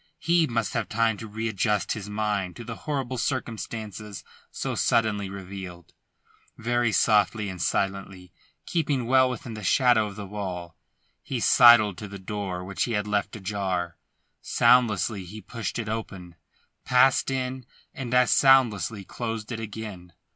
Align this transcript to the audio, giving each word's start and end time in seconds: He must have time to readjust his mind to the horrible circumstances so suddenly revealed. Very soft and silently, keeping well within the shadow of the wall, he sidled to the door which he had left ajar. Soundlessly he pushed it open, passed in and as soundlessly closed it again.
He 0.17 0.47
must 0.47 0.73
have 0.73 0.89
time 0.89 1.15
to 1.17 1.27
readjust 1.27 1.91
his 1.91 2.09
mind 2.09 2.55
to 2.55 2.63
the 2.63 2.75
horrible 2.89 3.19
circumstances 3.19 4.23
so 4.49 4.73
suddenly 4.73 5.29
revealed. 5.29 5.93
Very 6.57 6.91
soft 6.91 7.35
and 7.35 7.61
silently, 7.61 8.33
keeping 8.65 9.05
well 9.05 9.29
within 9.29 9.53
the 9.53 9.61
shadow 9.63 10.07
of 10.07 10.15
the 10.15 10.25
wall, 10.25 10.75
he 11.21 11.39
sidled 11.39 11.99
to 11.99 12.07
the 12.07 12.17
door 12.17 12.63
which 12.63 12.85
he 12.85 12.93
had 12.93 13.05
left 13.05 13.35
ajar. 13.35 13.99
Soundlessly 14.41 15.23
he 15.23 15.39
pushed 15.39 15.77
it 15.77 15.87
open, 15.87 16.33
passed 16.83 17.29
in 17.29 17.63
and 17.93 18.11
as 18.15 18.31
soundlessly 18.31 19.03
closed 19.05 19.51
it 19.51 19.59
again. 19.59 20.13